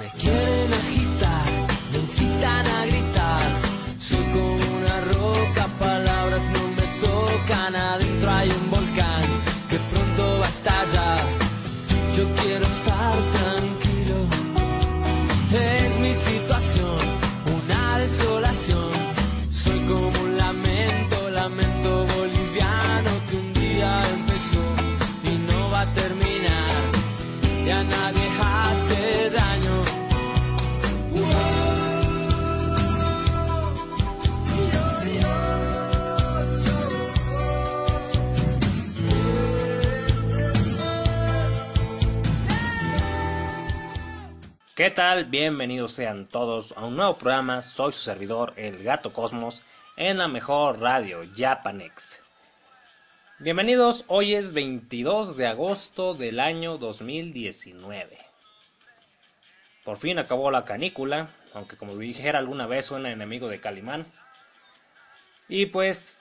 [0.00, 0.49] Me
[45.28, 47.62] Bienvenidos sean todos a un nuevo programa.
[47.62, 49.62] Soy su servidor, el Gato Cosmos,
[49.96, 52.20] en la mejor radio, Japanex.
[53.38, 58.18] Bienvenidos, hoy es 22 de agosto del año 2019.
[59.82, 64.06] Por fin acabó la canícula, aunque como dijera alguna vez suena enemigo de Calimán.
[65.48, 66.20] Y pues,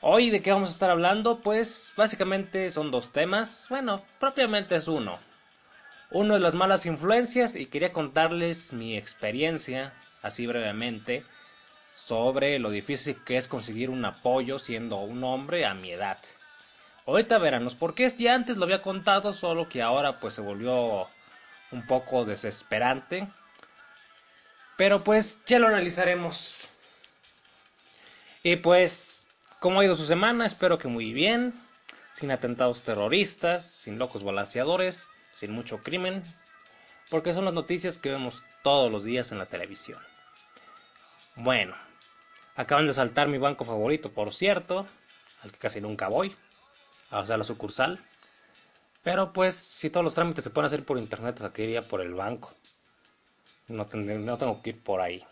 [0.00, 3.66] hoy de qué vamos a estar hablando, pues básicamente son dos temas.
[3.68, 5.18] Bueno, propiamente es uno
[6.10, 9.92] uno de las malas influencias y quería contarles mi experiencia,
[10.22, 11.24] así brevemente,
[11.94, 16.18] sobre lo difícil que es conseguir un apoyo siendo un hombre a mi edad.
[17.06, 21.08] Ahorita verán porque ya antes lo había contado, solo que ahora pues se volvió
[21.72, 23.28] un poco desesperante.
[24.76, 26.68] Pero pues ya lo analizaremos.
[28.42, 29.26] Y pues,
[29.58, 30.46] ¿cómo ha ido su semana?
[30.46, 31.54] Espero que muy bien,
[32.14, 36.24] sin atentados terroristas, sin locos balaseadores sin mucho crimen,
[37.10, 40.00] porque son las noticias que vemos todos los días en la televisión.
[41.36, 41.76] Bueno,
[42.56, 44.88] acaban de saltar mi banco favorito, por cierto,
[45.42, 46.34] al que casi nunca voy,
[47.12, 48.00] o sea, la sucursal.
[49.04, 52.14] Pero pues, si todos los trámites se pueden hacer por internet, aquí iría por el
[52.14, 52.52] banco.
[53.68, 55.24] No, no, tengo que ir por ahí.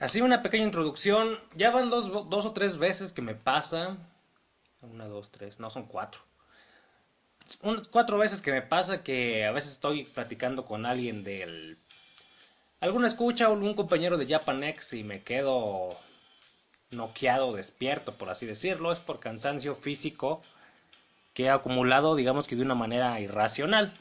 [0.00, 1.38] Así una pequeña introducción.
[1.54, 3.96] Ya van dos, dos o tres veces que me pasa.
[4.82, 5.60] Una, dos, tres.
[5.60, 6.27] No, son cuatro
[7.62, 11.78] un, cuatro veces que me pasa que a veces estoy platicando con alguien del
[12.80, 15.96] alguna escucha o algún compañero de Japanex y me quedo
[16.90, 20.42] noqueado, despierto, por así decirlo, es por cansancio físico
[21.34, 23.92] que he acumulado, digamos que de una manera irracional.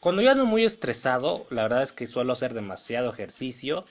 [0.00, 3.84] Cuando yo ando muy estresado, la verdad es que suelo hacer demasiado ejercicio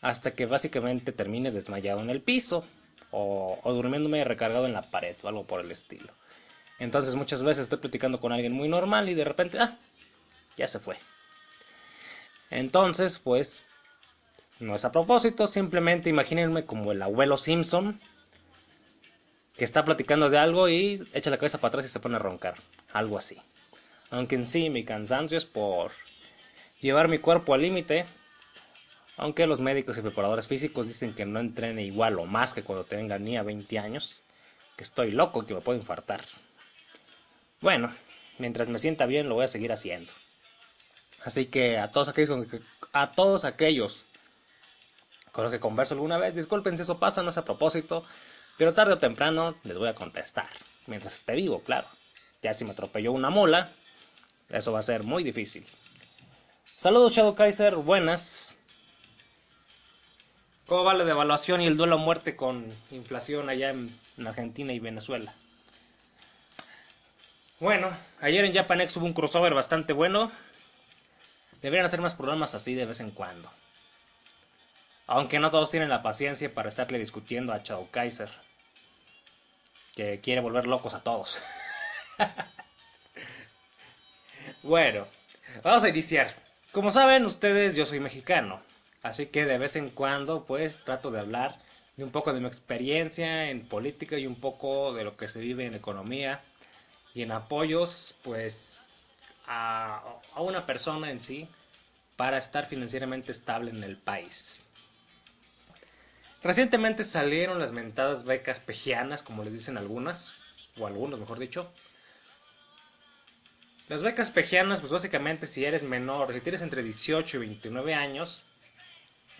[0.00, 2.64] hasta que básicamente termine desmayado en el piso
[3.10, 6.12] o, o durmiéndome recargado en la pared o algo por el estilo.
[6.78, 9.76] Entonces muchas veces estoy platicando con alguien muy normal y de repente, ah,
[10.56, 10.98] ya se fue.
[12.50, 13.64] Entonces, pues,
[14.60, 18.00] no es a propósito, simplemente imagínense como el abuelo Simpson
[19.58, 22.20] que está platicando de algo y echa la cabeza para atrás y se pone a
[22.20, 22.54] roncar.
[22.92, 23.36] Algo así.
[24.10, 25.90] Aunque en sí mi cansancio es por
[26.80, 28.06] llevar mi cuerpo al límite.
[29.16, 32.84] Aunque los médicos y preparadores físicos dicen que no entrene igual o más que cuando
[32.84, 34.22] tenga ni a 20 años.
[34.76, 36.24] Que estoy loco, que me puedo infartar.
[37.60, 37.92] Bueno,
[38.38, 40.12] mientras me sienta bien lo voy a seguir haciendo.
[41.24, 42.60] Así que a todos aquellos con que,
[42.92, 44.04] a todos aquellos
[45.32, 48.04] con los que converso alguna vez, disculpen si eso pasa, no es a propósito,
[48.56, 50.48] pero tarde o temprano les voy a contestar,
[50.86, 51.88] mientras esté vivo, claro.
[52.42, 53.70] Ya si me atropelló una mola,
[54.48, 55.66] eso va a ser muy difícil.
[56.76, 58.56] Saludos Shadow Kaiser, buenas.
[60.66, 63.90] ¿Cómo va la devaluación y el duelo a muerte con inflación allá en
[64.24, 65.34] Argentina y Venezuela?
[67.60, 70.30] Bueno, ayer en Japanex hubo un crossover bastante bueno.
[71.60, 73.50] Deberían hacer más programas así de vez en cuando.
[75.08, 78.30] Aunque no todos tienen la paciencia para estarle discutiendo a Chao Kaiser.
[79.96, 81.36] Que quiere volver locos a todos.
[84.62, 85.08] bueno,
[85.64, 86.32] vamos a iniciar.
[86.70, 88.62] Como saben ustedes, yo soy mexicano.
[89.02, 91.58] Así que de vez en cuando, pues, trato de hablar
[91.96, 95.40] de un poco de mi experiencia en política y un poco de lo que se
[95.40, 96.40] vive en economía
[97.18, 98.80] y en apoyos pues
[99.48, 101.48] a, una persona en sí
[102.14, 104.60] para estar financieramente estable en el país.
[106.44, 110.36] Recientemente salieron las mentadas becas pejianas, como les dicen algunas,
[110.78, 111.68] o algunos mejor dicho.
[113.88, 118.44] Las becas pejianas, pues básicamente si eres menor, si tienes entre 18 y 29 años,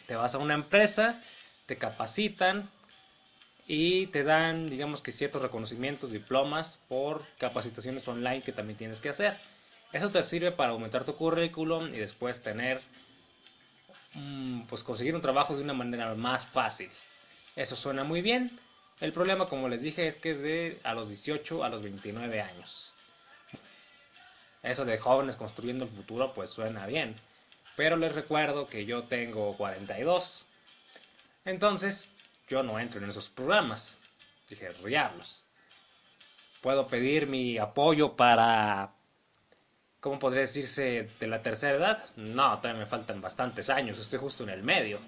[0.09, 1.23] te vas a una empresa,
[1.67, 2.69] te capacitan,
[3.71, 9.11] y te dan, digamos que ciertos reconocimientos, diplomas por capacitaciones online que también tienes que
[9.11, 9.39] hacer.
[9.93, 12.81] Eso te sirve para aumentar tu currículum y después tener,
[14.15, 16.91] mm, pues conseguir un trabajo de una manera más fácil.
[17.57, 18.59] Eso suena muy bien.
[19.01, 22.41] El problema, como les dije, es que es de a los 18 a los 29
[22.41, 22.95] años.
[24.63, 27.15] eso de jóvenes construyendo el futuro, pues suena bien.
[27.77, 30.45] Pero les recuerdo que yo tengo 42.
[31.45, 32.11] Entonces,
[32.49, 33.97] yo no entro en esos programas.
[34.49, 35.45] Dije, diablos.
[36.63, 38.91] Puedo pedir mi apoyo para,
[40.01, 41.11] ¿cómo podría decirse?
[41.21, 42.05] De la tercera edad.
[42.17, 43.99] No, todavía me faltan bastantes años.
[43.99, 44.99] Estoy justo en el medio.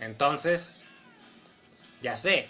[0.00, 0.88] Entonces,
[2.02, 2.48] ya sé.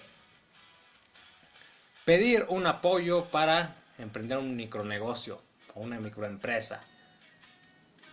[2.04, 5.42] Pedir un apoyo para emprender un micronegocio
[5.74, 6.82] o una microempresa.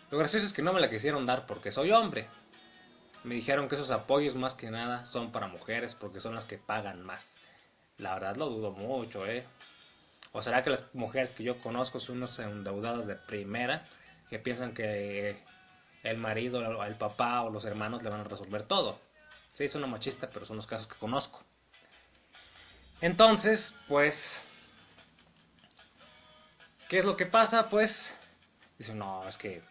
[0.09, 2.27] Lo gracioso es que no me la quisieron dar porque soy hombre.
[3.23, 6.57] Me dijeron que esos apoyos más que nada son para mujeres porque son las que
[6.57, 7.35] pagan más.
[7.97, 9.45] La verdad lo dudo mucho, ¿eh?
[10.33, 13.87] ¿O será que las mujeres que yo conozco son unos endeudadas de primera
[14.29, 15.41] que piensan que
[16.03, 18.99] el marido, el papá o los hermanos le van a resolver todo?
[19.55, 21.43] Sí, es una machista, pero son los casos que conozco.
[22.99, 24.41] Entonces, pues,
[26.89, 27.69] ¿qué es lo que pasa?
[27.69, 28.13] Pues,
[28.79, 29.61] dice, no, es que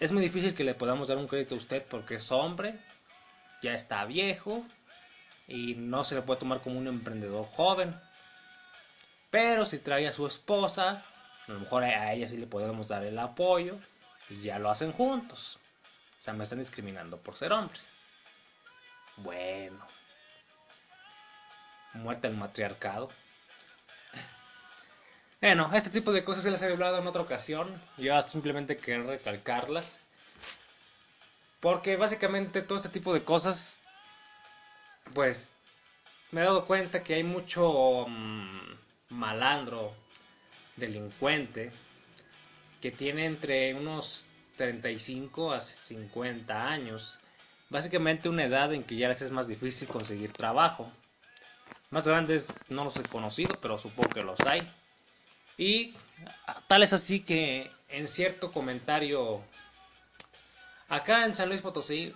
[0.00, 2.78] es muy difícil que le podamos dar un crédito a usted porque es hombre,
[3.62, 4.64] ya está viejo
[5.46, 7.94] y no se le puede tomar como un emprendedor joven.
[9.30, 11.02] Pero si trae a su esposa,
[11.46, 13.78] a lo mejor a ella sí le podemos dar el apoyo
[14.30, 15.58] y ya lo hacen juntos.
[16.20, 17.78] O sea, me están discriminando por ser hombre.
[19.18, 19.86] Bueno.
[21.94, 23.10] Muerte el matriarcado.
[25.44, 27.68] Bueno, este tipo de cosas se las he hablado en otra ocasión.
[27.98, 30.02] Yo simplemente quiero recalcarlas.
[31.60, 33.78] Porque básicamente todo este tipo de cosas,
[35.12, 35.52] pues
[36.30, 38.72] me he dado cuenta que hay mucho mm,
[39.10, 39.92] malandro,
[40.76, 41.72] delincuente,
[42.80, 44.24] que tiene entre unos
[44.56, 47.20] 35 a 50 años.
[47.68, 50.90] Básicamente una edad en que ya les es más difícil conseguir trabajo.
[51.90, 54.66] Más grandes no los he conocido, pero supongo que los hay.
[55.56, 55.94] Y
[56.68, 59.42] tal es así que en cierto comentario,
[60.88, 62.14] acá en San Luis Potosí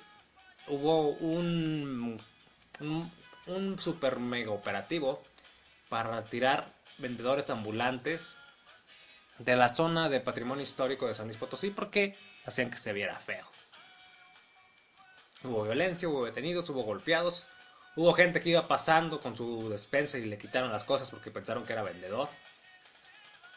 [0.67, 2.21] hubo un,
[3.47, 5.23] un, super mega operativo
[5.89, 8.35] para retirar vendedores ambulantes
[9.39, 13.19] de la zona de patrimonio histórico de San Luis Potosí porque hacían que se viera
[13.21, 13.47] feo.
[15.45, 17.47] Hubo violencia, hubo detenidos, hubo golpeados,
[17.95, 21.65] hubo gente que iba pasando con su despensa y le quitaron las cosas porque pensaron
[21.65, 22.29] que era vendedor.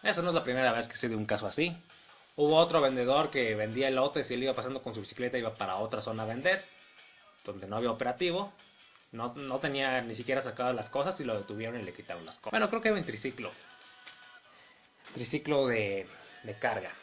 [0.03, 1.75] Eso no es la primera vez que se dio un caso así.
[2.35, 5.77] Hubo otro vendedor que vendía elotes y él iba pasando con su bicicleta iba para
[5.77, 6.65] otra zona a vender,
[7.45, 8.51] donde no había operativo.
[9.11, 12.35] No, no tenía ni siquiera sacadas las cosas y lo detuvieron y le quitaron las
[12.37, 12.51] cosas.
[12.51, 13.51] Bueno, creo que hay un triciclo.
[15.13, 16.07] Triciclo de,
[16.43, 16.93] de carga.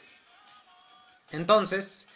[1.31, 2.09] Entonces,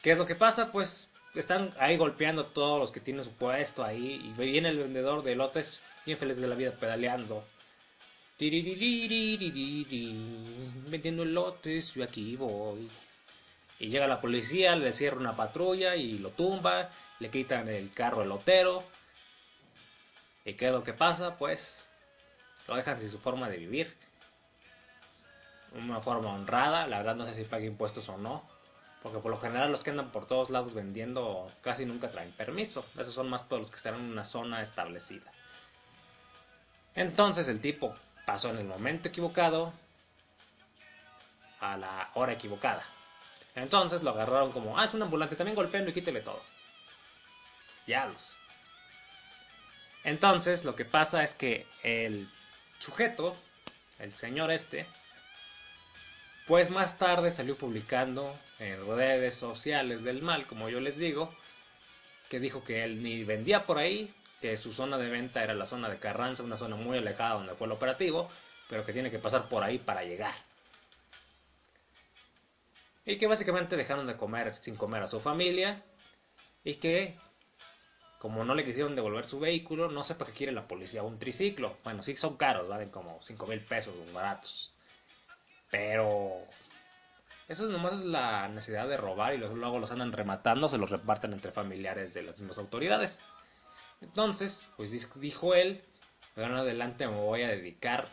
[0.00, 0.72] ¿qué es lo que pasa?
[0.72, 4.78] Pues están ahí golpeando a todos los que tienen su puesto ahí y viene el
[4.78, 7.44] vendedor de lotes bien feliz de la vida pedaleando.
[10.88, 12.90] Vendiendo lotes, yo aquí voy.
[13.78, 16.90] Y llega la policía, le cierra una patrulla y lo tumba,
[17.20, 18.84] le quitan el carro el lotero.
[20.44, 21.36] ¿Y qué es lo que pasa?
[21.36, 21.84] Pues
[22.68, 23.96] lo dejan sin su forma de vivir.
[25.74, 28.48] Una forma honrada, la verdad no sé si paga impuestos o no.
[29.02, 32.84] Porque por lo general los que andan por todos lados vendiendo casi nunca traen permiso.
[32.98, 35.32] Esos son más todos los que están en una zona establecida.
[36.94, 39.72] Entonces el tipo pasó en el momento equivocado
[41.60, 42.84] a la hora equivocada.
[43.54, 46.42] Entonces lo agarraron como, ah, es un ambulante, también golpeando y quítele todo.
[47.86, 48.38] Diablos.
[50.04, 52.28] Entonces lo que pasa es que el
[52.78, 53.36] sujeto,
[53.98, 54.86] el señor este,
[56.46, 61.32] pues más tarde salió publicando en redes sociales del mal, como yo les digo,
[62.28, 64.12] que dijo que él ni vendía por ahí,
[64.42, 67.54] que su zona de venta era la zona de Carranza, una zona muy alejada donde
[67.54, 68.28] fue el operativo,
[68.68, 70.34] pero que tiene que pasar por ahí para llegar.
[73.06, 75.80] Y que básicamente dejaron de comer sin comer a su familia
[76.64, 77.16] y que
[78.18, 81.18] como no le quisieron devolver su vehículo, no sé para qué quiere la policía un
[81.18, 81.76] triciclo.
[81.82, 84.72] Bueno, sí son caros, valen como 5 mil pesos, baratos.
[85.70, 86.32] Pero
[87.48, 91.32] eso nomás es la necesidad de robar y luego los andan rematando, se los reparten
[91.32, 93.20] entre familiares de las mismas autoridades.
[94.02, 94.90] Entonces, pues
[95.20, 95.82] dijo él,
[96.36, 98.08] de en adelante me voy a dedicar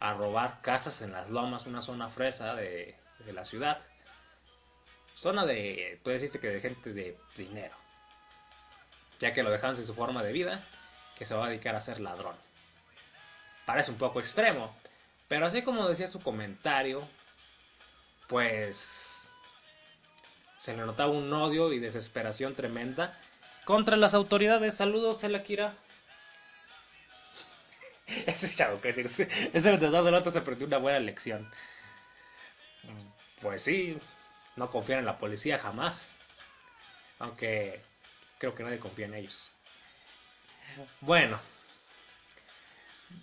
[0.00, 2.96] a robar casas en las lomas, una zona fresa de,
[3.26, 3.80] la ciudad.
[5.14, 7.74] Zona de, puede decirse que de gente de dinero
[9.18, 10.64] ya que lo dejaron sin su forma de vida,
[11.16, 12.36] que se va a dedicar a ser ladrón.
[13.66, 14.74] Parece un poco extremo,
[15.26, 17.06] pero así como decía su comentario,
[18.28, 19.26] pues
[20.58, 23.18] se le notaba un odio y desesperación tremenda
[23.68, 24.78] contra las autoridades.
[24.78, 25.74] Saludos, Elakira.
[28.26, 31.46] ese chavo, que decir, ese vendedor de lotes se perdió una buena lección.
[33.42, 33.98] Pues sí,
[34.56, 36.08] no confían en la policía jamás.
[37.18, 37.82] Aunque
[38.38, 39.52] creo que nadie confía en ellos.
[41.02, 41.38] Bueno,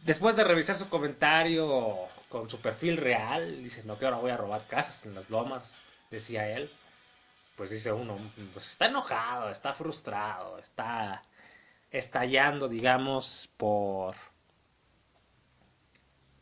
[0.03, 4.37] después de revisar su comentario con su perfil real, dice, no, que ahora voy a
[4.37, 6.69] robar casas en las lomas, decía él.
[7.55, 8.17] Pues dice uno,
[8.53, 11.23] pues está enojado, está frustrado, está
[11.89, 14.15] estallando, digamos, por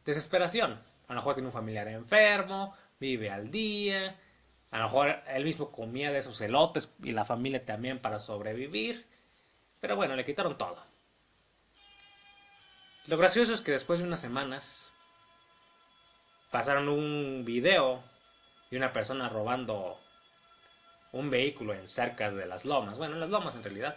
[0.05, 0.81] desesperación.
[1.07, 4.17] A lo mejor tiene un familiar enfermo, vive al día,
[4.71, 9.05] a lo mejor él mismo comía de esos elotes y la familia también para sobrevivir.
[9.79, 10.83] Pero bueno, le quitaron todo.
[13.05, 14.91] Lo gracioso es que después de unas semanas
[16.49, 18.01] pasaron un video
[18.71, 19.99] de una persona robando
[21.13, 22.97] un vehículo en cercas de las lomas.
[22.97, 23.95] Bueno, en las lomas en realidad.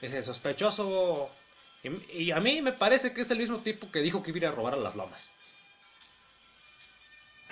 [0.00, 1.30] Ese sospechoso.
[2.12, 4.52] Y, a mí me parece que es el mismo tipo que dijo que iba a
[4.52, 5.30] robar a las lomas.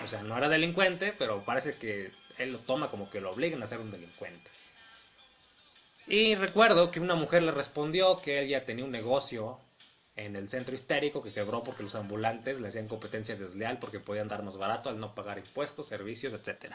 [0.02, 3.62] O sea, no era delincuente, pero parece que él lo toma como que lo obligan
[3.62, 4.50] a ser un delincuente.
[6.06, 9.58] Y recuerdo que una mujer le respondió que él ya tenía un negocio
[10.16, 14.28] en el centro histérico que quebró porque los ambulantes le hacían competencia desleal porque podían
[14.28, 16.74] dar más barato al no pagar impuestos, servicios, etc.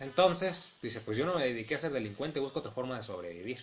[0.00, 3.62] Entonces, dice, pues yo no me dediqué a ser delincuente, busco otra forma de sobrevivir.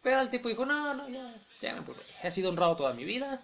[0.00, 1.84] Pero el tipo dijo, no, no, ya, ya me
[2.22, 3.42] He sido honrado toda mi vida,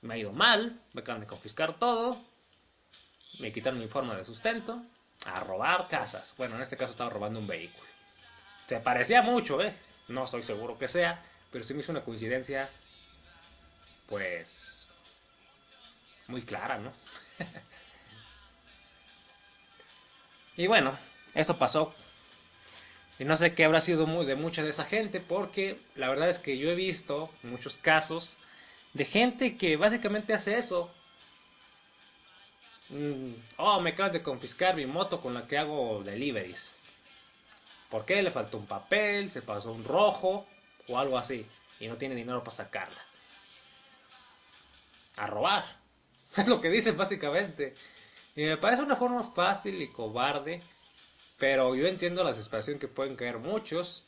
[0.00, 2.16] me ha ido mal, me acaban de confiscar todo,
[3.40, 4.80] me quitaron mi forma de sustento,
[5.26, 6.34] a robar casas.
[6.38, 7.88] Bueno, en este caso estaba robando un vehículo.
[8.68, 9.74] Se parecía mucho, ¿eh?
[10.08, 12.68] No estoy seguro que sea, pero sí me hizo una coincidencia,
[14.08, 14.88] pues,
[16.28, 16.92] muy clara, ¿no?
[20.56, 20.98] y bueno,
[21.34, 21.94] eso pasó
[23.18, 26.38] y no sé qué habrá sido de mucha de esa gente, porque la verdad es
[26.38, 28.36] que yo he visto muchos casos
[28.94, 30.92] de gente que básicamente hace eso.
[32.88, 36.74] Mm, oh, me acaban de confiscar mi moto con la que hago deliveries.
[37.90, 38.22] ¿Por qué?
[38.22, 40.46] Le faltó un papel, se pasó un rojo
[40.88, 41.46] o algo así.
[41.78, 43.00] Y no tiene dinero para sacarla.
[45.16, 45.64] A robar.
[46.36, 47.76] Es lo que dicen básicamente.
[48.34, 50.62] Y me parece una forma fácil y cobarde
[51.42, 54.04] pero yo entiendo la desesperación que pueden caer muchos.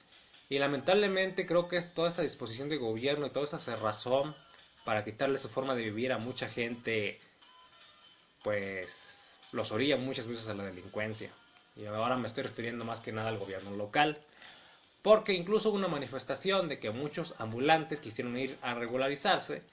[0.49, 4.37] Y lamentablemente creo que es toda esta disposición de gobierno y toda esta cerrazón
[4.85, 7.19] para quitarle su forma de vivir a mucha gente,
[8.45, 11.33] pues los orilla muchas veces a la delincuencia.
[11.75, 14.23] Y ahora me estoy refiriendo más que nada al gobierno local.
[15.03, 19.65] Porque incluso una manifestación de que muchos ambulantes quisieron ir a regularizarse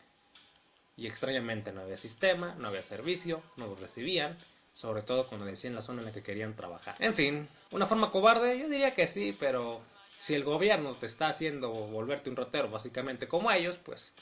[0.97, 4.37] y extrañamente no había sistema, no había servicio, no los recibían
[4.73, 6.95] sobre todo cuando decían la zona en la que querían trabajar.
[6.99, 9.81] En fin, una forma cobarde, yo diría que sí, pero
[10.19, 14.13] si el gobierno te está haciendo volverte un rotero básicamente como ellos, pues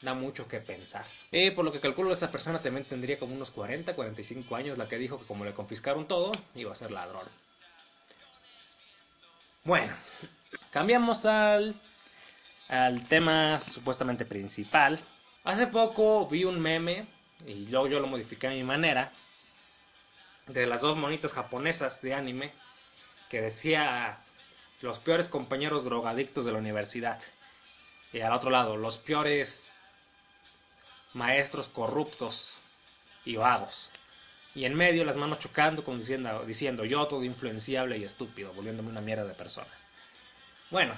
[0.00, 1.06] da mucho que pensar.
[1.30, 4.88] Y por lo que calculo, esa persona también tendría como unos 40, 45 años, la
[4.88, 7.26] que dijo que como le confiscaron todo, iba a ser ladrón.
[9.64, 9.94] Bueno,
[10.70, 11.74] cambiamos al,
[12.68, 15.00] al tema supuestamente principal.
[15.44, 17.06] Hace poco vi un meme,
[17.46, 19.12] y luego yo lo modifiqué a mi manera,
[20.46, 22.52] de las dos monitas japonesas de anime
[23.28, 24.18] que decía
[24.80, 27.20] los peores compañeros drogadictos de la universidad.
[28.12, 29.74] Y al otro lado, los peores
[31.12, 32.56] maestros corruptos
[33.26, 33.90] y vagos.
[34.54, 38.88] Y en medio las manos chocando como diciendo, diciendo yo todo influenciable y estúpido, volviéndome
[38.88, 39.68] una mierda de persona.
[40.70, 40.94] Bueno,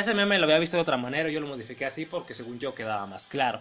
[0.00, 2.74] ese meme lo había visto de otra manera, yo lo modifiqué así porque según yo
[2.74, 3.60] quedaba más claro.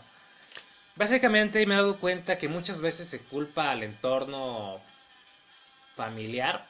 [0.95, 4.79] Básicamente me he dado cuenta que muchas veces se culpa al entorno
[5.95, 6.67] familiar,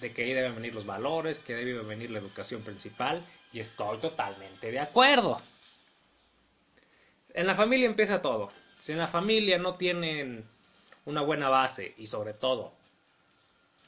[0.00, 3.98] de que ahí deben venir los valores, que debe venir la educación principal, y estoy
[3.98, 5.42] totalmente de acuerdo.
[7.34, 8.50] En la familia empieza todo.
[8.78, 10.44] Si en la familia no tienen
[11.04, 12.72] una buena base y sobre todo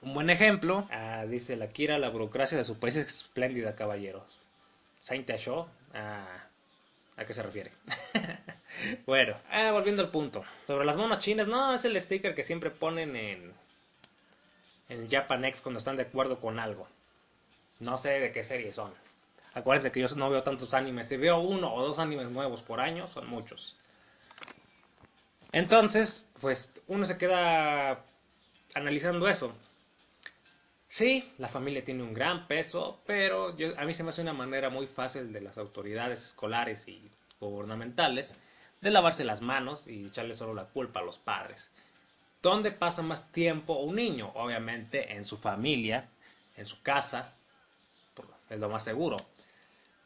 [0.02, 4.45] un buen ejemplo, ah, dice la Kira, la burocracia de su país es espléndida, caballeros.
[5.06, 6.44] Saint Show, ah,
[7.16, 7.70] ¿a qué se refiere?
[9.06, 10.44] bueno, ah, volviendo al punto.
[10.66, 13.54] Sobre las monas chinas, no, es el sticker que siempre ponen en
[14.88, 16.88] en Japanex cuando están de acuerdo con algo.
[17.78, 18.92] No sé de qué serie son.
[19.54, 21.06] Acuérdense que yo no veo tantos animes.
[21.06, 23.76] Si veo uno o dos animes nuevos por año, son muchos.
[25.52, 28.04] Entonces, pues uno se queda
[28.74, 29.54] analizando eso.
[30.88, 34.32] Sí, la familia tiene un gran peso, pero yo, a mí se me hace una
[34.32, 38.36] manera muy fácil de las autoridades escolares y gubernamentales
[38.80, 41.70] de lavarse las manos y echarle solo la culpa a los padres.
[42.42, 44.30] ¿Dónde pasa más tiempo un niño?
[44.34, 46.08] Obviamente en su familia,
[46.56, 47.34] en su casa,
[48.48, 49.16] es lo más seguro.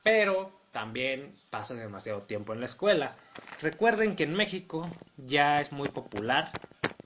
[0.03, 3.17] Pero también pasan demasiado tiempo en la escuela.
[3.61, 6.57] Recuerden que en México ya es muy popular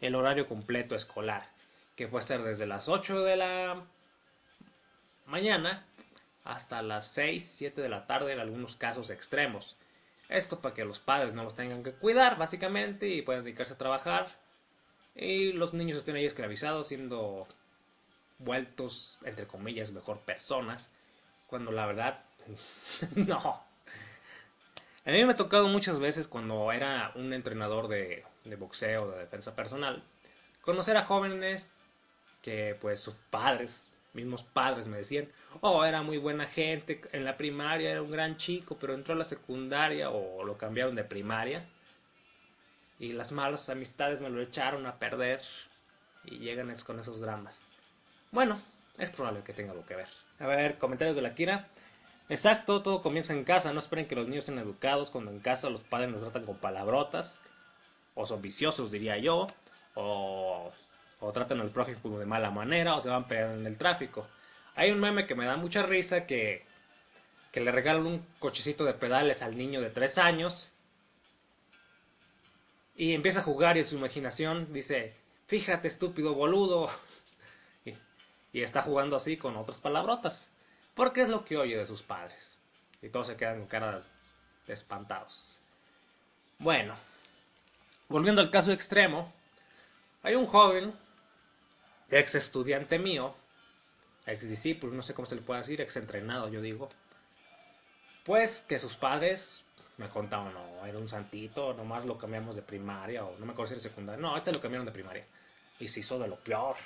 [0.00, 1.53] el horario completo escolar,
[1.96, 3.84] que puede ser desde las 8 de la
[5.26, 5.84] mañana
[6.44, 9.76] hasta las 6, 7 de la tarde en algunos casos extremos.
[10.28, 13.78] Esto para que los padres no los tengan que cuidar, básicamente, y puedan dedicarse a
[13.78, 14.28] trabajar.
[15.14, 17.46] Y los niños estén ahí esclavizados, siendo
[18.38, 20.90] vueltos, entre comillas, mejor personas.
[21.46, 22.24] Cuando la verdad,
[23.14, 23.62] no.
[25.06, 29.18] A mí me ha tocado muchas veces cuando era un entrenador de, de boxeo, de
[29.20, 30.02] defensa personal,
[30.62, 31.70] conocer a jóvenes
[32.44, 35.28] que pues sus padres, mismos padres me decían,
[35.62, 39.16] oh, era muy buena gente, en la primaria era un gran chico, pero entró a
[39.16, 41.64] la secundaria o lo cambiaron de primaria
[42.98, 45.40] y las malas amistades me lo echaron a perder
[46.26, 47.58] y llegan con esos dramas.
[48.30, 48.60] Bueno,
[48.98, 50.08] es probable que tenga algo que ver.
[50.38, 51.68] A ver, comentarios de la Kira.
[52.28, 53.72] Exacto, todo comienza en casa.
[53.72, 56.58] No esperen que los niños sean educados cuando en casa los padres nos tratan con
[56.58, 57.40] palabrotas.
[58.14, 59.46] O son viciosos, diría yo.
[59.94, 60.72] O,
[61.25, 62.97] o tratan al prójimo de mala manera.
[62.97, 64.26] O se van pegando en el tráfico.
[64.75, 66.64] Hay un meme que me da mucha risa que,
[67.52, 70.73] que le regalan un cochecito de pedales al niño de 3 años.
[72.97, 75.14] Y empieza a jugar y en su imaginación dice,
[75.47, 76.90] fíjate estúpido boludo.
[78.52, 80.52] Y, está jugando así con otras palabrotas.
[80.95, 82.57] Porque es lo que oye de sus padres.
[83.02, 84.04] Y todos se quedan con cara
[84.69, 85.59] espantados.
[86.61, 86.95] Bueno,
[88.09, 89.33] volviendo al caso extremo,
[90.23, 90.95] hay un joven,
[92.11, 93.34] ex estudiante mío,
[94.26, 96.88] ex discípulo, no sé cómo se le puede decir, ex entrenado, yo digo,
[98.25, 99.64] pues que sus padres
[99.96, 103.68] me contaban, no, era un santito, nomás lo cambiamos de primaria, o no me acuerdo
[103.68, 105.25] si era secundaria, no, este lo cambiaron de primaria,
[105.78, 106.76] y se hizo de lo peor.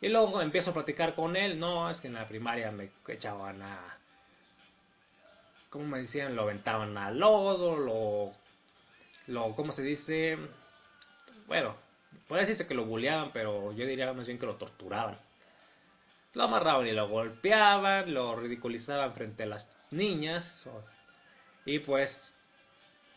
[0.00, 3.62] Y luego empiezo a platicar con él, no, es que en la primaria me echaban
[3.62, 3.98] a...
[5.70, 6.34] ¿Cómo me decían?
[6.36, 8.32] Lo aventaban al lodo, lo...
[9.26, 10.38] lo ¿Cómo se dice?
[11.46, 11.74] Bueno,
[12.26, 15.18] puede decirse que lo bulleaban, pero yo diría más bien que lo torturaban.
[16.34, 20.68] Lo amarraban y lo golpeaban, lo ridiculizaban frente a las niñas.
[21.64, 22.32] Y pues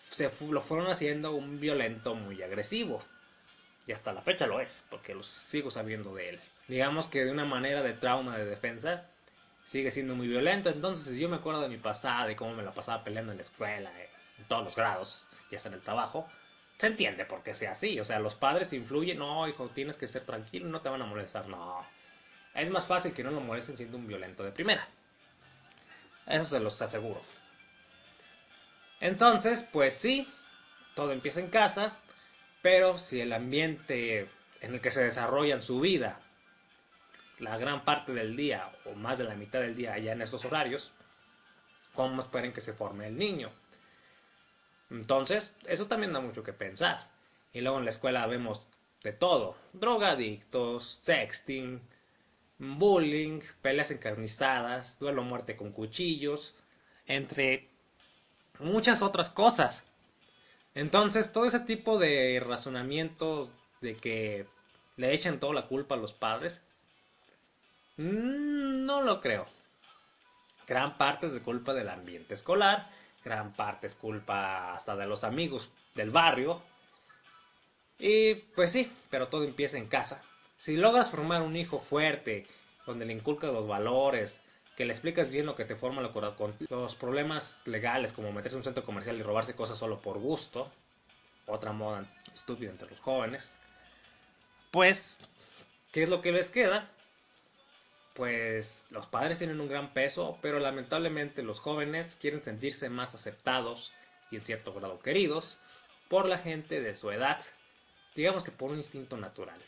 [0.10, 3.04] se lo fueron haciendo un violento muy agresivo.
[3.88, 6.40] Y hasta la fecha lo es, porque lo sigo sabiendo de él
[6.72, 9.04] digamos que de una manera de trauma de defensa,
[9.66, 10.70] sigue siendo muy violento.
[10.70, 13.44] Entonces, yo me acuerdo de mi pasada y cómo me la pasaba peleando en la
[13.44, 13.92] escuela,
[14.38, 16.28] en todos los grados, y hasta en el trabajo,
[16.82, 18.00] se entiende por qué sea así.
[18.00, 21.06] O sea, los padres influyen, no, hijo, tienes que ser tranquilo, no te van a
[21.06, 21.86] molestar, no.
[22.56, 24.88] Es más fácil que no lo molesten siendo un violento de primera.
[26.26, 27.22] Eso se los aseguro.
[29.00, 30.28] Entonces, pues sí,
[30.96, 31.98] todo empieza en casa,
[32.64, 34.28] pero si el ambiente
[34.62, 36.20] en el que se desarrollan su vida
[37.38, 40.44] la gran parte del día o más de la mitad del día allá en esos
[40.46, 40.92] horarios,
[41.94, 43.52] ¿cómo esperen que se forme el niño?
[44.92, 47.10] Entonces, eso también da mucho que pensar.
[47.54, 48.66] Y luego en la escuela vemos
[49.04, 51.82] de todo, drogadictos, sexting,
[52.60, 56.56] bullying, peleas encarnizadas, duelo muerte con cuchillos,
[57.08, 57.68] entre
[58.60, 59.84] muchas otras cosas.
[60.76, 63.50] Entonces, todo ese tipo de razonamientos
[63.82, 64.46] de que
[64.98, 66.62] le echan toda la culpa a los padres,
[67.98, 69.46] Mm, no lo creo.
[70.68, 72.90] Gran parte es de culpa del ambiente escolar,
[73.24, 76.62] gran parte es culpa hasta de los amigos del barrio.
[78.00, 80.24] Y pues sí, pero todo empieza en casa.
[80.58, 82.48] Si logras formar un hijo fuerte,
[82.86, 84.42] donde le inculcas los valores,
[84.76, 88.60] que le explicas bien lo que te forma con los problemas legales, como meterse en
[88.60, 90.72] un centro comercial y robarse cosas solo por gusto,
[91.46, 93.56] otra moda estúpida entre los jóvenes,
[94.72, 95.20] pues,
[95.92, 96.90] ¿qué es lo que les queda?
[98.14, 103.94] Pues los padres tienen un gran peso, pero lamentablemente los jóvenes quieren sentirse más aceptados
[104.32, 105.58] y en cierto grado queridos
[106.10, 107.44] por la gente de su edad,
[108.16, 109.60] digamos que por un instinto natural.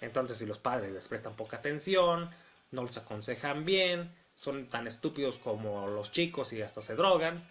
[0.00, 2.30] Entonces si los padres les prestan poca atención,
[2.70, 7.42] no los aconsejan bien, son tan estúpidos como los chicos y hasta se drogan,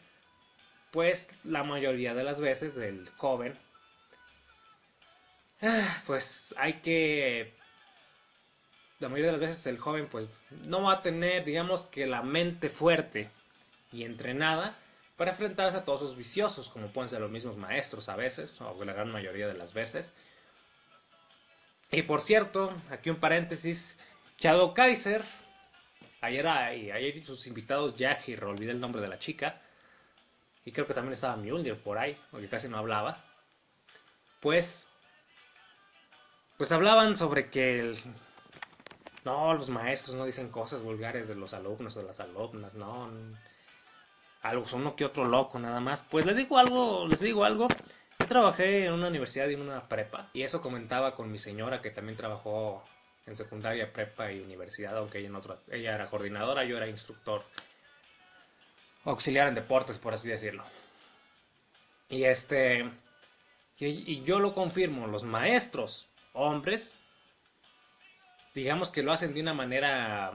[0.92, 3.58] pues la mayoría de las veces el joven,
[5.62, 7.54] ah, pues hay que
[9.04, 10.28] la mayoría de las veces el joven pues
[10.66, 13.30] no va a tener, digamos que la mente fuerte
[13.92, 14.76] y entrenada
[15.18, 18.84] para enfrentarse a todos esos viciosos, como pueden ser los mismos maestros a veces, o
[18.84, 20.12] la gran mayoría de las veces.
[21.92, 23.96] Y por cierto, aquí un paréntesis,
[24.40, 25.22] Shadow Kaiser,
[26.22, 29.62] ayer, ayer sus invitados Jack y olvidé el nombre de la chica,
[30.66, 33.24] y creo que también estaba Mjolnir por ahí, porque casi no hablaba,
[34.40, 34.88] pues,
[36.58, 37.98] pues hablaban sobre que el,
[39.26, 43.10] no, los maestros no dicen cosas vulgares de los alumnos o de las alumnas, no.
[44.42, 46.02] algo, uno que otro loco nada más.
[46.10, 47.68] Pues les digo algo, les digo algo.
[48.20, 50.30] Yo trabajé en una universidad y en una prepa.
[50.34, 52.84] Y eso comentaba con mi señora que también trabajó
[53.26, 57.44] en secundaria, prepa y universidad, aunque ella, en ella era coordinadora, yo era instructor
[59.06, 60.64] auxiliar en deportes, por así decirlo.
[62.10, 62.90] Y este,
[63.78, 67.00] y, yo lo confirmo, los maestros, hombres,
[68.54, 70.32] digamos que lo hacen de una manera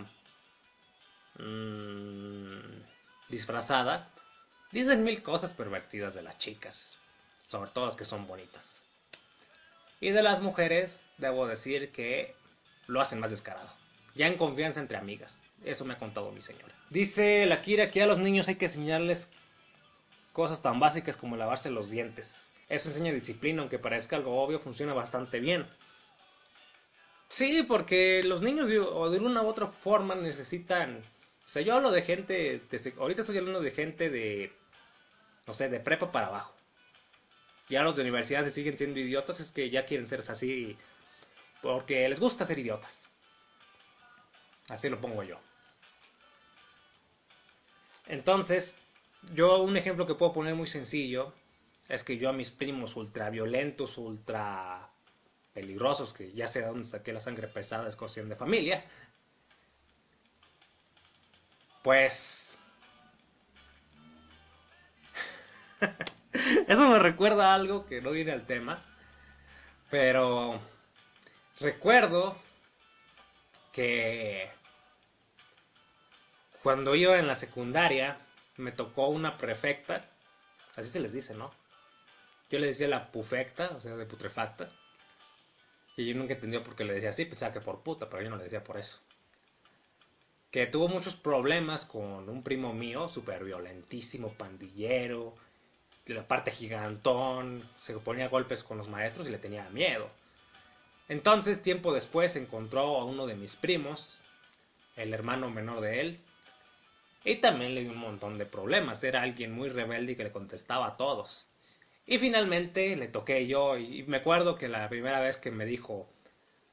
[1.39, 2.83] mmm,
[3.29, 4.09] disfrazada,
[4.73, 6.99] dicen mil cosas pervertidas de las chicas,
[7.49, 8.85] sobre todo las que son bonitas.
[10.01, 12.35] Y de las mujeres, debo decir que
[12.87, 13.69] lo hacen más descarado.
[14.15, 15.43] Ya en confianza entre amigas.
[15.65, 16.75] Eso me ha contado mi señora.
[16.91, 19.29] Dice la Kira que a los niños hay que enseñarles
[20.33, 22.49] cosas tan básicas como lavarse los dientes.
[22.69, 25.67] Eso enseña disciplina, aunque parezca algo obvio, funciona bastante bien.
[27.29, 31.03] Sí, porque los niños o de una u otra forma necesitan...
[31.47, 32.63] O sea, yo hablo de gente...
[32.99, 34.53] ahorita estoy hablando de gente de...
[35.47, 36.55] No sé, de prepa para abajo.
[37.69, 40.77] Ya los de universidades siguen siendo idiotas, es que ya quieren ser así
[41.63, 43.03] porque les gusta ser idiotas.
[44.69, 45.39] Así lo pongo yo.
[48.07, 48.77] Entonces,
[49.35, 51.33] yo un ejemplo que puedo poner muy sencillo
[51.89, 54.89] es que yo a mis primos ultraviolentos, ultra
[55.59, 58.85] peligrosos, que ya sé de dónde saqué la sangre pesada, es cuestión de familia,
[61.83, 62.57] pues...
[66.69, 68.85] Eso me recuerda a algo que no viene al tema,
[69.91, 70.61] pero
[71.59, 72.37] recuerdo
[73.73, 74.49] que
[76.63, 78.19] cuando iba en la secundaria
[78.57, 80.05] me tocó una prefecta,
[80.77, 81.51] así se les dice, ¿no?
[82.49, 84.71] Yo le decía la pufecta, o sea, de putrefacta.
[85.99, 88.31] Y yo nunca entendió por qué le decía así, pensaba que por puta, pero yo
[88.31, 89.01] no le decía por eso.
[90.53, 95.35] Que tuvo muchos problemas con un primo mío, súper violentísimo, pandillero,
[96.07, 100.09] la parte gigantón, se ponía golpes con los maestros y le tenía miedo.
[101.09, 104.21] Entonces, tiempo después, encontró a uno de mis primos,
[104.95, 106.21] el hermano menor de él,
[107.25, 109.03] y también le dio un montón de problemas.
[109.03, 111.48] Era alguien muy rebelde y que le contestaba a todos.
[112.11, 116.09] Y finalmente le toqué yo, y me acuerdo que la primera vez que me dijo,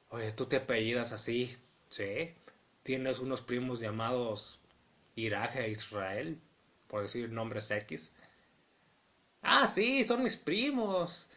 [0.08, 1.54] oye, tú te apellidas así,
[1.90, 2.34] sí,
[2.82, 4.58] tienes unos primos llamados
[5.14, 6.40] Irak e Israel,
[6.88, 8.16] por decir nombres X.
[9.42, 11.28] Ah, sí, son mis primos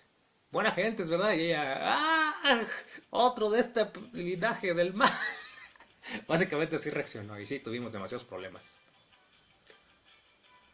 [0.50, 1.34] buena gente, es verdad.
[1.34, 2.66] Y ella, ¡ah!
[3.10, 5.12] Otro de este linaje del mal.
[6.28, 8.64] Básicamente así reaccionó y sí, tuvimos demasiados problemas.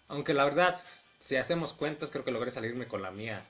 [0.10, 0.80] Aunque la verdad,
[1.26, 3.44] si hacemos cuentas, creo que logré salirme con la mía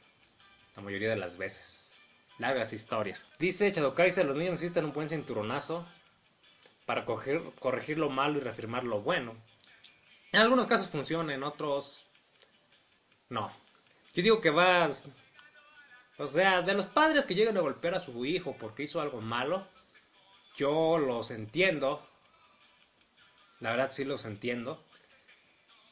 [0.78, 1.92] la mayoría de las veces.
[2.40, 3.26] Largas historias.
[3.38, 5.86] Dice Kaiser, los niños necesitan un buen cinturonazo
[6.86, 9.36] para corregir lo malo y reafirmar lo bueno.
[10.32, 12.08] En algunos casos funciona, en otros
[13.28, 13.52] no.
[14.14, 15.04] Yo digo que vas
[16.18, 19.20] o sea, de los padres que llegan a golpear a su hijo porque hizo algo
[19.20, 19.68] malo,
[20.56, 22.02] yo los entiendo.
[23.60, 24.82] La verdad sí los entiendo.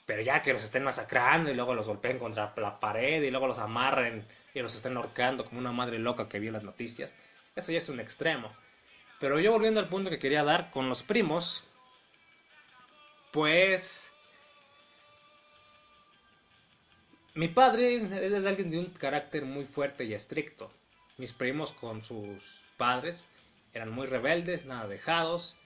[0.05, 3.47] Pero ya que los estén masacrando y luego los golpeen contra la pared y luego
[3.47, 7.15] los amarren y los estén ahorcando como una madre loca que vio las noticias,
[7.55, 8.51] eso ya es un extremo.
[9.19, 11.63] Pero yo volviendo al punto que quería dar con los primos,
[13.31, 14.13] pues
[17.35, 17.95] Mi padre
[18.27, 20.71] es alguien de un carácter muy fuerte y estricto.
[21.17, 22.43] Mis primos con sus
[22.77, 23.27] padres
[23.73, 25.57] eran muy rebeldes, nada dejados.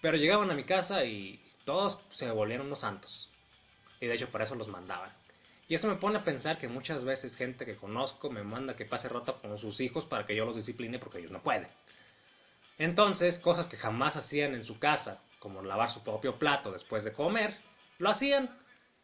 [0.00, 3.30] Pero llegaban a mi casa y todos se volvieron unos santos.
[4.00, 5.12] Y de hecho por eso los mandaban.
[5.68, 8.84] Y eso me pone a pensar que muchas veces gente que conozco me manda que
[8.84, 11.66] pase rota con sus hijos para que yo los discipline porque ellos no pueden.
[12.78, 17.12] Entonces, cosas que jamás hacían en su casa, como lavar su propio plato después de
[17.12, 17.56] comer,
[17.98, 18.50] lo hacían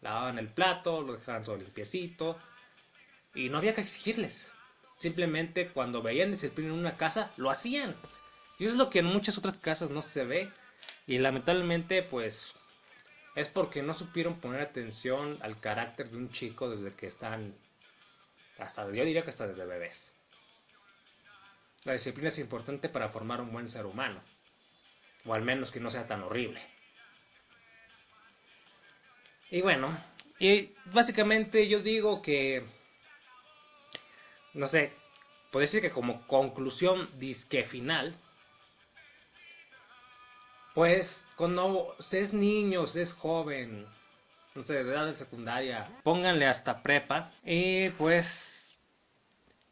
[0.00, 2.38] lavaban el plato, lo dejaban todo limpiecito
[3.34, 4.52] y no había que exigirles.
[4.96, 7.94] Simplemente cuando veían disciplina en una casa, lo hacían.
[8.58, 10.50] Y eso es lo que en muchas otras casas no se ve.
[11.06, 12.54] Y lamentablemente, pues,
[13.34, 17.54] es porque no supieron poner atención al carácter de un chico desde que están,
[18.58, 20.14] hasta, yo diría que hasta desde bebés.
[21.84, 24.20] La disciplina es importante para formar un buen ser humano.
[25.24, 26.60] O al menos que no sea tan horrible.
[29.50, 29.98] Y bueno,
[30.38, 32.64] y básicamente yo digo que,
[34.54, 34.92] no sé,
[35.50, 38.14] puede decir que como conclusión disque final,
[40.74, 43.86] pues cuando es niño, se es joven,
[44.54, 48.78] no sé, de edad de secundaria, pónganle hasta prepa y pues,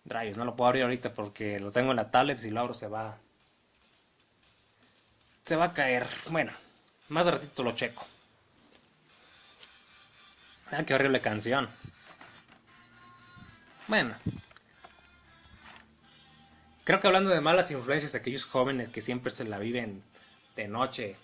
[0.05, 2.75] rayos, no lo puedo abrir ahorita porque lo tengo en la tablet, si lo abro
[2.75, 3.19] se va,
[5.45, 6.07] se va a caer.
[6.31, 6.53] Bueno,
[7.09, 8.07] más ratito lo checo.
[10.71, 11.69] Ah, qué horrible canción.
[13.87, 14.15] Bueno.
[16.85, 20.03] Creo que hablando de malas influencias, aquellos jóvenes que siempre se la viven
[20.59, 21.17] de noche,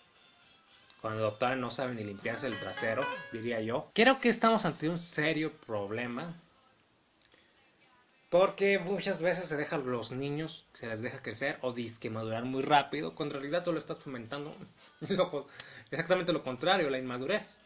[1.01, 3.91] cuando los doctores no saben ni limpiarse el trasero, diría yo.
[3.93, 6.41] Creo que estamos ante un serio problema.
[8.31, 12.63] Porque muchas veces se dejan los niños, se les deja crecer o disque madurar muy
[12.63, 14.57] rápido, cuando en realidad solo estás fomentando
[15.91, 17.59] exactamente lo contrario, la inmadurez.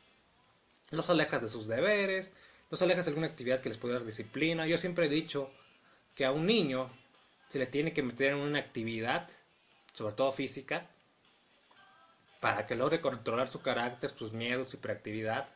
[0.90, 2.32] Los alejas de sus deberes,
[2.70, 4.66] los alejas de alguna actividad que les pueda dar disciplina.
[4.66, 5.50] Yo siempre he dicho
[6.14, 6.90] que a un niño
[7.48, 9.28] se le tiene que meter en una actividad,
[9.92, 10.88] sobre todo física,
[12.40, 15.48] para que logre controlar su carácter, sus miedos, y hiperactividad,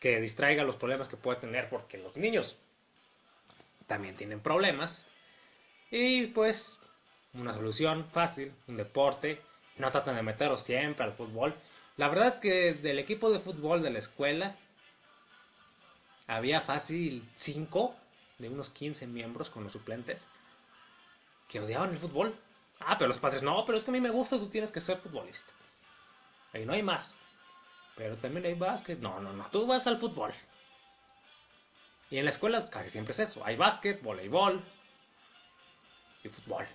[0.00, 2.58] que distraiga los problemas que puede tener, porque los niños
[3.86, 5.06] también tienen problemas.
[5.90, 6.78] Y pues
[7.34, 9.40] una solución fácil, un deporte,
[9.78, 11.54] no tratan de meterlos siempre al fútbol.
[11.96, 14.56] La verdad es que del equipo de fútbol de la escuela
[16.26, 17.94] había fácil 5
[18.38, 20.20] de unos 15 miembros con los suplentes
[21.48, 22.34] que odiaban el fútbol.
[22.80, 24.80] Ah, pero los padres, no, pero es que a mí me gusta, tú tienes que
[24.80, 25.52] ser futbolista.
[26.56, 27.16] Ahí no hay más.
[27.96, 28.98] Pero también hay básquet.
[28.98, 30.32] No, no, no, tú vas al fútbol.
[32.10, 33.44] Y en la escuela casi siempre es eso.
[33.44, 34.62] Hay básquet, voleibol
[36.24, 36.66] y fútbol.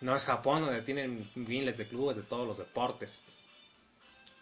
[0.00, 3.18] No es Japón donde tienen miles de clubes de todos los deportes.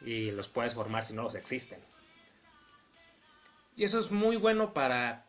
[0.02, 1.80] Y los puedes formar si no los existen.
[3.76, 5.24] Y eso es muy bueno para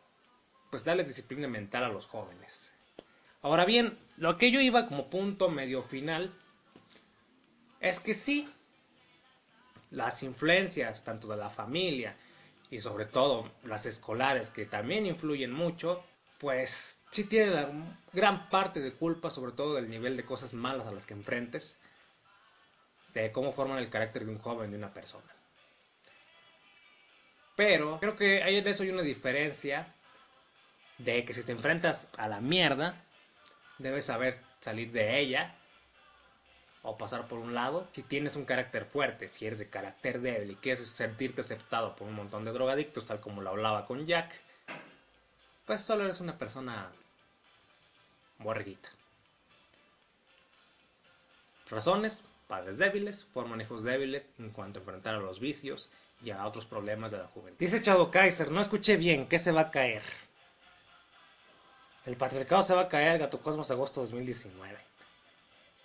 [0.70, 2.72] pues darles disciplina mental a los jóvenes.
[3.42, 6.32] Ahora bien, lo que yo iba como punto medio final
[7.80, 8.48] es que sí,
[9.90, 12.16] las influencias tanto de la familia
[12.70, 16.02] y sobre todo las escolares que también influyen mucho,
[16.38, 17.70] pues sí tienen la
[18.12, 21.78] gran parte de culpa sobre todo del nivel de cosas malas a las que enfrentes,
[23.14, 25.24] de cómo forman el carácter de un joven, de una persona.
[27.54, 29.94] Pero creo que hay en eso hay una diferencia
[30.98, 33.02] de que si te enfrentas a la mierda,
[33.78, 35.54] debes saber salir de ella
[36.86, 37.88] o pasar por un lado.
[37.92, 42.06] Si tienes un carácter fuerte, si eres de carácter débil y quieres sentirte aceptado por
[42.06, 44.32] un montón de drogadictos, tal como lo hablaba con Jack,
[45.66, 46.92] pues solo eres una persona
[48.38, 48.88] borreguita.
[51.68, 55.90] Razones, padres débiles, forman hijos débiles en cuanto a enfrentar a los vicios
[56.22, 57.58] y a otros problemas de la juventud.
[57.58, 60.02] Dice Chado Kaiser, no escuché bien, ¿qué se va a caer?
[62.04, 64.95] El patriarcado se va a caer, Gato Cosmos, agosto 2019.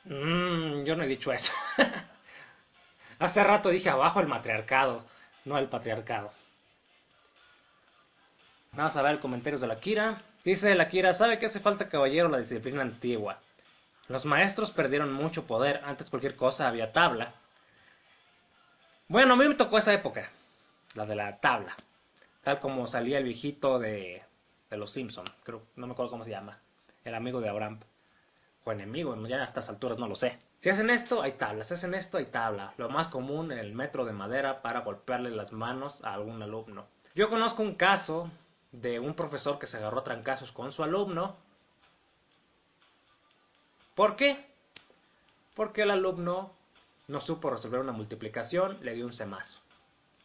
[0.05, 1.53] Mmm, yo no he dicho eso.
[3.19, 5.05] Hace rato dije abajo el matriarcado,
[5.45, 6.31] no el patriarcado.
[8.73, 10.21] Vamos a ver comentarios de la Kira.
[10.43, 13.39] Dice la Kira, ¿sabe qué hace falta caballero la disciplina antigua?
[14.07, 17.33] Los maestros perdieron mucho poder, antes cualquier cosa había tabla.
[19.07, 20.29] Bueno, a mí me tocó esa época,
[20.95, 21.75] la de la tabla.
[22.43, 24.23] Tal como salía el viejito de
[24.71, 26.57] de los Simpson, creo, no me acuerdo cómo se llama,
[27.03, 27.81] el amigo de Abraham,
[28.63, 30.37] o enemigo, ya a estas alturas no lo sé.
[30.59, 32.73] Si hacen esto, hay tabla, si hacen esto, hay tabla.
[32.77, 36.85] Lo más común el metro de madera para golpearle las manos a algún alumno.
[37.15, 38.29] Yo conozco un caso
[38.71, 41.35] de un profesor que se agarró a trancazos con su alumno.
[43.95, 44.45] ¿Por qué?
[45.55, 46.53] Porque el alumno
[47.07, 49.59] no supo resolver una multiplicación, le dio un semazo.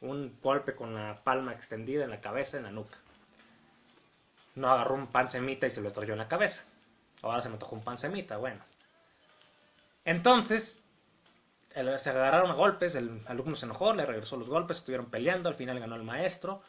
[0.01, 2.99] Un golpe con la palma extendida en la cabeza, en la nuca
[4.57, 6.65] no agarró un pan semita y se lo estrelló en la cabeza.
[7.31, 8.63] Ahora se me tocó un pan semita, bueno.
[10.05, 10.83] Entonces,
[11.75, 15.55] se agarraron a golpes, el alumno se enojó, le regresó los golpes, estuvieron peleando, al
[15.55, 16.63] final ganó el maestro.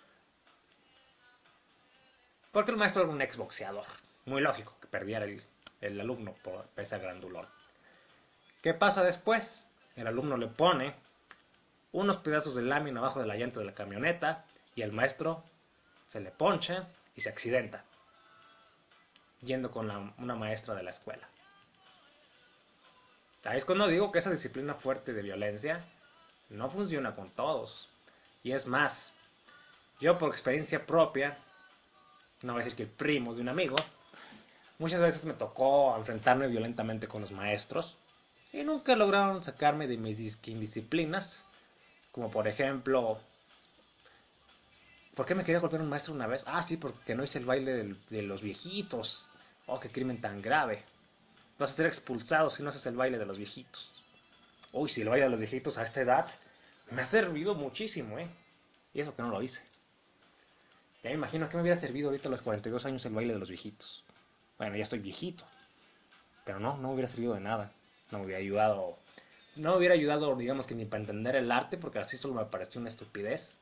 [2.51, 3.85] Porque el maestro era un exboxeador.
[4.25, 5.25] Muy lógico que perdiera
[5.81, 7.47] el, alumno por ese gran dolor.
[8.61, 9.65] ¿Qué pasa después?
[9.95, 10.95] El alumno le pone
[11.91, 14.43] unos pedazos de lámina abajo de la llanta de la camioneta
[14.75, 15.43] y el maestro
[16.09, 17.83] se le poncha y se accidenta
[19.41, 21.27] yendo con una maestra de la escuela.
[23.53, 25.81] Es cuando digo que esa disciplina fuerte de violencia
[26.49, 27.89] no funciona con todos.
[28.43, 29.13] Y es más,
[30.01, 31.37] yo por experiencia propia,
[32.41, 33.75] no voy a decir que el primo de un amigo,
[34.79, 37.97] muchas veces me tocó enfrentarme violentamente con los maestros
[38.51, 41.45] y nunca lograron sacarme de mis indisciplinas,
[42.11, 43.19] como por ejemplo
[45.17, 46.43] ¿Por qué me quería golpear un maestro una vez?
[46.45, 49.27] Ah, sí, porque no hice el baile de los viejitos.
[49.65, 50.83] Oh, qué crimen tan grave.
[51.57, 53.91] Vas a ser expulsado si no haces el baile de los viejitos.
[54.71, 56.27] Uy, si el baile de los viejitos a esta edad
[56.91, 58.29] me ha servido muchísimo, ¿eh?
[58.93, 59.63] Y eso que no lo hice.
[61.01, 63.39] Ya me imagino que me hubiera servido ahorita a los 42 años el baile de
[63.39, 64.03] los viejitos.
[64.59, 65.45] Bueno, ya estoy viejito.
[66.45, 67.71] Pero no, no me hubiera servido de nada.
[68.11, 68.99] No me hubiera ayudado.
[69.55, 72.45] No me hubiera ayudado, digamos que ni para entender el arte, porque así solo me
[72.45, 73.57] pareció una estupidez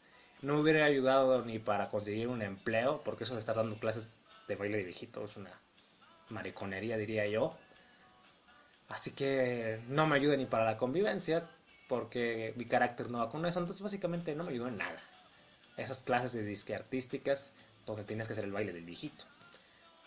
[0.45, 4.07] no me hubiera ayudado ni para conseguir un empleo, porque eso de estar dando clases
[4.47, 5.51] de baile de viejito es una
[6.29, 7.57] mariconería, diría yo.
[8.87, 11.49] Así que no me ayuda ni para la convivencia,
[11.87, 14.99] porque mi carácter no va con eso, entonces básicamente no me ayudó en nada.
[15.77, 17.51] Esas clases de disque artísticas
[17.87, 19.25] donde tienes que hacer el baile del viejito.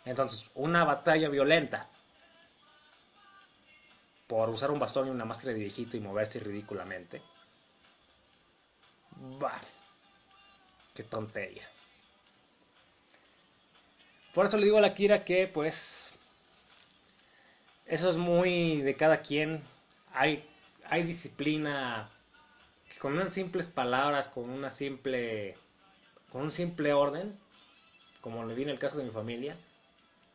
[0.05, 1.89] Entonces, una batalla violenta
[4.29, 7.23] por usar un bastón y una máscara de viejito y moverse ridículamente.
[9.41, 9.61] Bah,
[10.99, 11.63] qué tontería.
[14.35, 16.11] Por eso le digo a la Kira que, pues,
[17.87, 19.63] eso es muy de cada quien.
[20.13, 20.45] Hay,
[20.85, 22.11] hay disciplina
[22.91, 25.57] que con unas simples palabras, con una simple,
[26.33, 27.39] con un simple orden,
[28.21, 29.57] como le di en el caso de mi familia,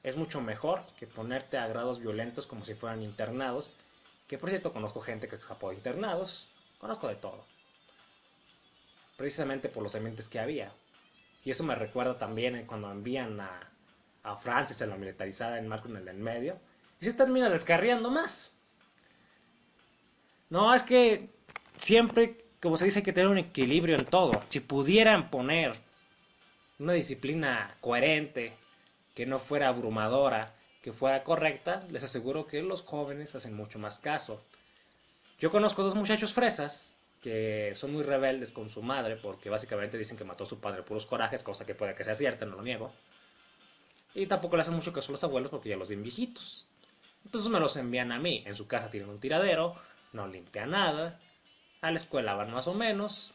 [0.01, 3.75] es mucho mejor que ponerte a grados violentos como si fueran internados.
[4.29, 6.47] Que por cierto conozco gente que escapó de internados,
[6.79, 7.52] conozco de todo.
[9.23, 10.73] Precisamente por los ambientes que había.
[11.45, 13.71] Y eso me recuerda también cuando envían a,
[14.21, 16.59] a Francis en la militarizada en Marco en el en medio.
[16.99, 18.51] Y se termina descarriando más.
[20.49, 21.29] No, es que
[21.77, 24.33] siempre, como se dice, hay que tener un equilibrio en todo.
[24.49, 25.73] Si pudieran poner
[26.77, 28.51] una disciplina coherente,
[29.15, 33.99] que no fuera abrumadora, que fuera correcta, les aseguro que los jóvenes hacen mucho más
[33.99, 34.43] caso.
[35.39, 40.17] Yo conozco dos muchachos fresas que son muy rebeldes con su madre porque básicamente dicen
[40.17, 42.61] que mató a su padre puros corajes, cosa que puede que sea cierta, no lo
[42.61, 42.93] niego.
[44.13, 46.67] Y tampoco le hacen mucho caso a los abuelos porque ya los ven viejitos.
[47.25, 48.43] Entonces me los envían a mí.
[48.45, 49.75] En su casa tienen un tiradero,
[50.11, 51.17] no limpia nada.
[51.81, 53.33] A la escuela van más o menos.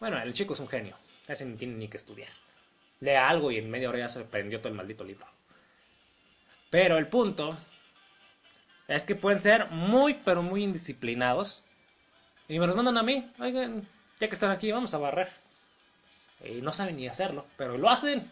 [0.00, 0.96] Bueno, el chico es un genio.
[1.28, 2.32] Ese no tiene ni que estudiar.
[3.00, 5.26] Lee algo y en media hora ya se prendió todo el maldito libro.
[6.70, 7.58] Pero el punto
[8.88, 11.65] es que pueden ser muy, pero muy indisciplinados.
[12.48, 13.30] Y me los mandan a mí.
[13.38, 13.86] Oigan,
[14.20, 15.28] ya que están aquí, vamos a barrer.
[16.44, 18.30] Y no saben ni hacerlo, pero lo hacen.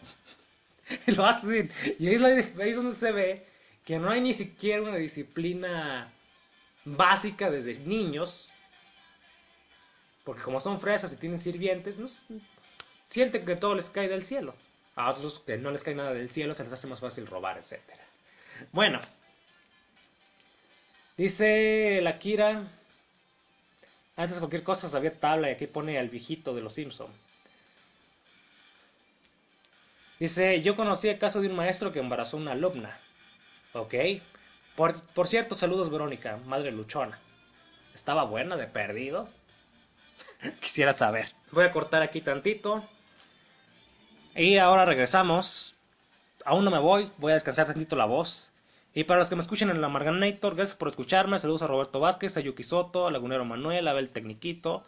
[1.07, 1.71] lo hacen.
[1.99, 3.45] Y ahí es, ahí es donde se ve
[3.83, 6.11] que no hay ni siquiera una disciplina
[6.85, 8.51] básica desde niños.
[10.23, 12.07] Porque como son fresas y tienen sirvientes, no,
[13.07, 14.55] sienten que todo les cae del cielo.
[14.95, 17.57] A otros que no les cae nada del cielo se les hace más fácil robar,
[17.57, 17.79] etc.
[18.71, 19.01] Bueno.
[21.17, 22.67] Dice la Kira.
[24.17, 27.07] Antes de cualquier cosa sabía tabla y aquí pone al viejito de los Simpson.
[30.19, 32.97] Dice, yo conocí el caso de un maestro que embarazó una alumna.
[33.73, 33.93] Ok.
[34.75, 37.19] Por, por cierto, saludos Verónica, madre luchona.
[37.93, 39.29] ¿Estaba buena de perdido?
[40.61, 41.33] Quisiera saber.
[41.51, 42.87] Voy a cortar aquí tantito.
[44.35, 45.75] Y ahora regresamos.
[46.45, 48.51] Aún no me voy, voy a descansar tantito la voz.
[48.97, 51.37] Y para los que me escuchen en la Marganator, gracias por escucharme.
[51.37, 54.85] Saludos a Roberto Vázquez, a Yuki Soto, a Lagunero Manuel, a Abel Tecniquito,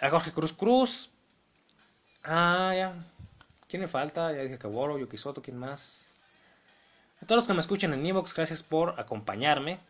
[0.00, 1.10] a Jorge Cruz Cruz.
[2.24, 2.94] Ah, ya.
[3.68, 4.32] ¿Quién me falta?
[4.32, 6.02] Ya dije que Boro, Yuki Soto, ¿quién más?
[7.22, 9.80] A todos los que me escuchen en Evox, gracias por acompañarme.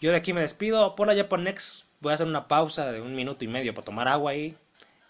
[0.00, 0.94] Yo de aquí me despido.
[0.94, 4.06] Por la Japonex voy a hacer una pausa de un minuto y medio para tomar
[4.06, 4.56] agua y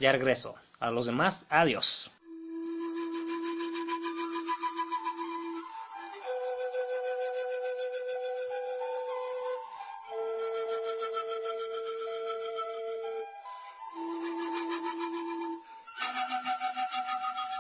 [0.01, 0.55] ya regreso.
[0.81, 2.11] A los demás, adiós.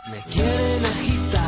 [0.07, 1.44] Me quieren agitar.